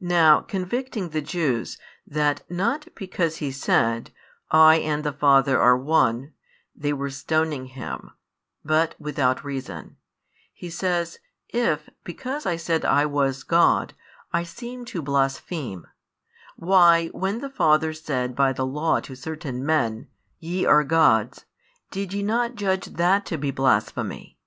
Now 0.00 0.40
convicting 0.40 1.10
the 1.10 1.20
Jews, 1.20 1.76
that 2.06 2.50
not 2.50 2.88
because 2.94 3.36
He 3.44 3.50
said: 3.52 4.10
I 4.50 4.76
and 4.76 5.04
the 5.04 5.12
Father 5.12 5.60
are 5.60 5.76
One, 5.76 6.32
they 6.74 6.94
were 6.94 7.10
stoning 7.10 7.66
Him, 7.66 8.10
but 8.64 8.94
without 8.98 9.44
reason; 9.44 9.98
He 10.54 10.70
says: 10.70 11.18
"If, 11.50 11.90
because 12.04 12.46
I 12.46 12.56
said 12.56 12.86
I 12.86 13.04
was 13.04 13.42
God, 13.42 13.92
1 14.30 14.46
seem 14.46 14.86
to 14.86 15.02
blaspheme; 15.02 15.86
why, 16.56 17.08
when 17.08 17.40
the 17.40 17.50
Father 17.50 17.92
said 17.92 18.34
by 18.34 18.54
the 18.54 18.64
Law 18.64 19.00
to 19.00 19.14
certain 19.14 19.62
men: 19.62 20.08
Ye 20.38 20.64
are 20.64 20.84
gods, 20.84 21.44
did 21.90 22.14
ye 22.14 22.22
not 22.22 22.54
judge 22.54 22.86
that 22.86 23.26
to 23.26 23.36
be 23.36 23.50
blasphemy?" 23.50 24.38